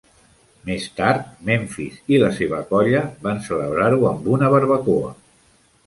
[0.69, 5.19] Més tard, Memphis i la seva colla van celebrar-ho amb una barbacoa.